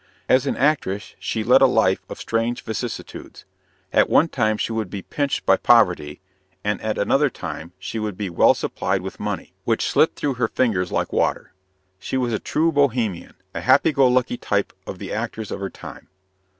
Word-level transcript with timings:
As 0.27 0.47
an 0.47 0.57
actress 0.57 1.13
she 1.19 1.43
led 1.43 1.61
a 1.61 1.67
life 1.67 2.01
of 2.09 2.17
strange 2.19 2.63
vicissitudes. 2.63 3.45
At 3.93 4.09
one 4.09 4.29
time 4.29 4.57
she 4.57 4.71
would 4.71 4.89
be 4.89 5.03
pinched 5.03 5.45
by 5.45 5.57
poverty, 5.57 6.21
and 6.63 6.81
at 6.81 6.97
another 6.97 7.29
time 7.29 7.73
she 7.77 7.99
would 7.99 8.17
be 8.17 8.27
well 8.27 8.55
supplied 8.55 9.01
with 9.03 9.19
money, 9.19 9.53
which 9.63 9.85
slipped 9.85 10.15
through 10.17 10.33
her 10.41 10.47
fingers 10.47 10.91
like 10.91 11.13
water. 11.13 11.53
She 11.99 12.17
was 12.17 12.33
a 12.33 12.39
true 12.39 12.71
Bohemian, 12.71 13.35
a 13.53 13.61
happy 13.61 13.91
go 13.91 14.07
lucky 14.07 14.37
type 14.37 14.73
of 14.87 14.97
the 14.97 15.13
actors 15.13 15.51
of 15.51 15.59
her 15.59 15.69
time. 15.69 16.07